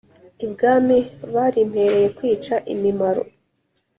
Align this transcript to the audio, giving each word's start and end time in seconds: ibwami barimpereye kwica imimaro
ibwami 0.45 0.97
barimpereye 1.33 2.07
kwica 2.17 2.55
imimaro 2.73 3.23